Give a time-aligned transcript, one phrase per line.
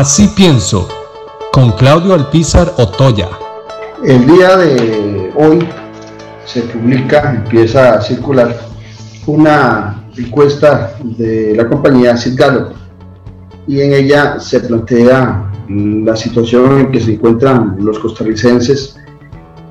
[0.00, 0.88] Así pienso,
[1.52, 3.28] con Claudio Alpizar Otoya.
[4.02, 5.58] El día de hoy
[6.46, 8.56] se publica, empieza a circular
[9.26, 12.40] una encuesta de la compañía Sid
[13.68, 18.96] y en ella se plantea la situación en que se encuentran los costarricenses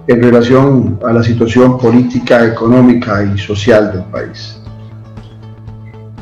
[0.05, 4.58] en relación a la situación política, económica y social del país.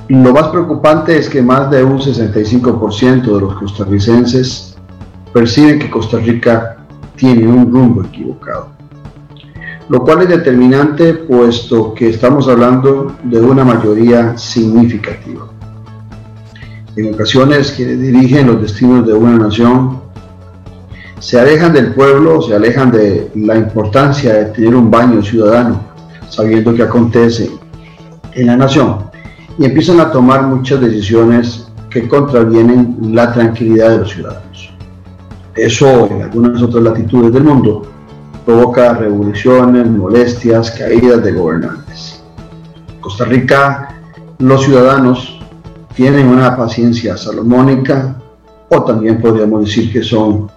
[0.10, 4.78] Lo más preocupante es que más de un 65% de los costarricenses
[5.34, 6.78] perciben que Costa Rica
[7.18, 8.70] tiene un rumbo equivocado.
[9.90, 15.48] Lo cual es determinante puesto que estamos hablando de una mayoría significativa.
[16.96, 20.00] En ocasiones quienes dirigen los destinos de una nación
[21.20, 25.82] se alejan del pueblo, se alejan de la importancia de tener un baño ciudadano,
[26.30, 27.52] sabiendo qué acontece
[28.34, 29.07] en la nación
[29.58, 34.74] y empiezan a tomar muchas decisiones que contravienen la tranquilidad de los ciudadanos.
[35.56, 37.88] Eso en algunas otras latitudes del mundo
[38.46, 42.24] provoca revoluciones, molestias, caídas de gobernantes.
[42.94, 43.96] En Costa Rica,
[44.38, 45.40] los ciudadanos
[45.96, 48.16] tienen una paciencia salomónica
[48.70, 50.50] o también podríamos decir que son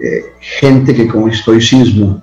[0.00, 2.20] eh, gente que con estoicismo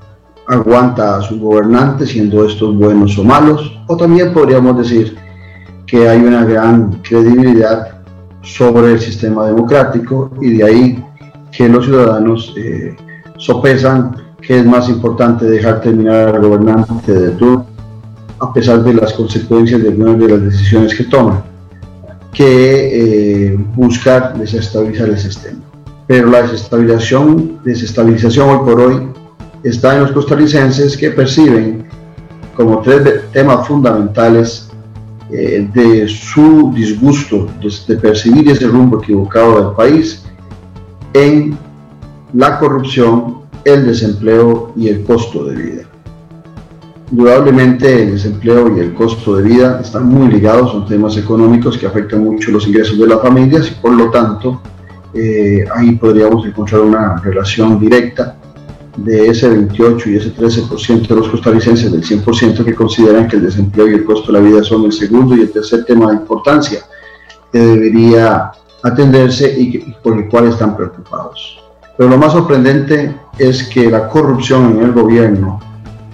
[0.48, 5.16] aguanta a sus gobernantes, siendo estos buenos o malos, o también podríamos decir
[5.90, 7.88] que hay una gran credibilidad
[8.42, 11.06] sobre el sistema democrático y de ahí
[11.52, 12.96] que los ciudadanos eh,
[13.38, 17.66] sopesan que es más importante dejar terminar al gobernante de turno
[18.40, 21.44] a pesar de las consecuencias de algunas de las decisiones que toman,
[22.32, 25.60] que eh, buscar desestabilizar el sistema.
[26.08, 29.08] Pero la desestabilización, desestabilización hoy por hoy
[29.64, 31.86] está en los costarricenses que perciben
[32.56, 34.69] como tres temas fundamentales
[35.32, 40.26] eh, de su disgusto de, percibir ese rumbo equivocado del país
[41.14, 41.56] en
[42.34, 45.82] la corrupción, el desempleo y el costo de vida.
[47.12, 51.86] Indudablemente el desempleo y el costo de vida están muy ligados, son temas económicos que
[51.86, 54.62] afectan mucho los ingresos de las familias y por lo tanto
[55.14, 58.39] eh, ahí podríamos encontrar una relación directa
[59.04, 63.44] de ese 28 y ese 13% de los costarricenses, del 100% que consideran que el
[63.44, 66.18] desempleo y el costo de la vida son el segundo y el tercer tema de
[66.18, 66.80] importancia
[67.52, 68.52] que debería
[68.84, 71.60] atenderse y, por el cual están preocupados.
[71.98, 75.60] Pero lo más sorprendente es que la corrupción en el gobierno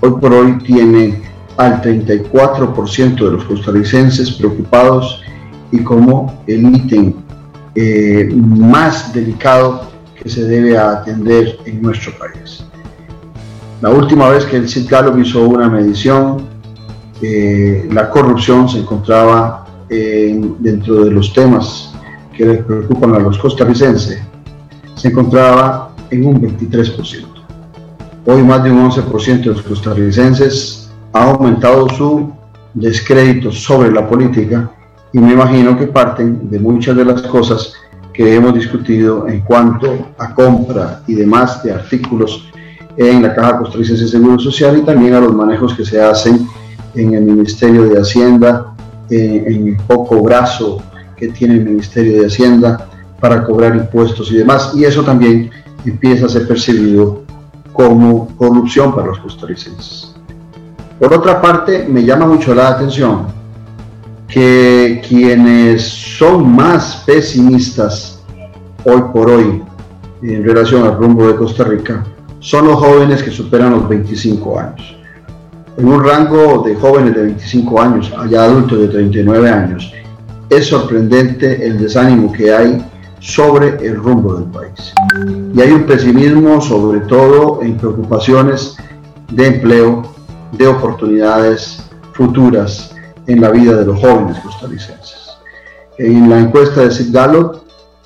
[0.02, 1.22] hoy por hoy tiene
[1.58, 5.22] al 34% de los costarricenses preocupados
[5.72, 7.14] y como el ítem
[7.76, 12.66] eh, más delicado que se debe atender en nuestro país.
[13.82, 16.38] La última vez que el CID Gallup hizo una medición,
[17.22, 21.94] eh, la corrupción se encontraba dentro de los temas
[22.36, 24.20] que les preocupan a los costarricenses,
[24.96, 27.26] se encontraba en un 23%.
[28.26, 32.34] Hoy más de un 11% de los costarricenses ha aumentado su
[32.74, 34.72] descrédito sobre la política
[35.14, 37.74] y me imagino que parten de muchas de las cosas
[38.14, 42.52] que hemos discutido en cuanto a compra y demás de artículos
[42.98, 46.48] en la Caja Costarricense de Seguro Social y también a los manejos que se hacen
[46.94, 48.74] en el Ministerio de Hacienda,
[49.10, 50.82] en el poco brazo
[51.16, 52.88] que tiene el Ministerio de Hacienda
[53.20, 54.72] para cobrar impuestos y demás.
[54.76, 55.52] Y eso también
[55.86, 57.24] empieza a ser percibido
[57.74, 60.16] como corrupción para los costarricenses.
[61.00, 63.28] Por otra parte, me llama mucho la atención
[64.28, 68.24] que quienes son más pesimistas
[68.84, 69.62] hoy por hoy
[70.22, 72.04] en relación al rumbo de Costa Rica
[72.46, 74.96] son los jóvenes que superan los 25 años.
[75.78, 79.92] En un rango de jóvenes de 25 años, allá adultos de 39 años,
[80.52, 82.86] es sorprendente el desánimo que hay
[83.20, 84.94] sobre el rumbo del país.
[85.56, 88.78] Y hay un pesimismo sobre todo en preocupaciones
[89.32, 90.04] de empleo,
[90.52, 91.84] de oportunidades
[92.14, 92.94] futuras
[93.26, 95.32] en la vida de los jóvenes costarricenses.
[95.98, 97.16] En la encuesta de Sid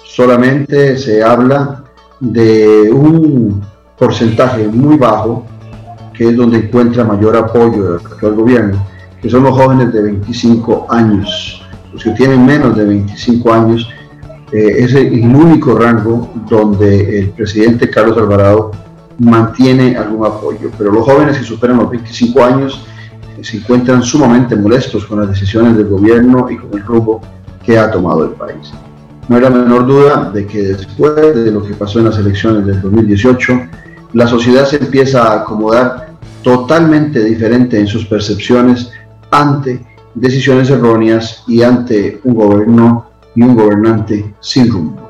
[0.06, 1.84] solamente se habla
[2.22, 3.69] de un
[4.00, 5.46] porcentaje muy bajo,
[6.14, 8.86] que es donde encuentra mayor apoyo del actual gobierno,
[9.22, 11.62] que son los jóvenes de 25 años.
[11.92, 13.90] Los que tienen menos de 25 años
[14.52, 18.72] eh, es el único rango donde el presidente Carlos Alvarado
[19.20, 20.72] mantiene algún apoyo.
[20.78, 22.86] Pero los jóvenes que superan los 25 años
[23.38, 27.22] eh, se encuentran sumamente molestos con las decisiones del gobierno y con el rumbo
[27.64, 28.72] que ha tomado el país.
[29.30, 32.82] No hay menor duda de que después de lo que pasó en las elecciones del
[32.82, 33.54] 2018,
[34.14, 38.92] la sociedad se empieza a acomodar totalmente diferente en sus percepciones
[39.30, 39.86] ante
[40.16, 43.06] decisiones erróneas y ante un gobierno
[43.36, 45.09] y un gobernante sin rumbo.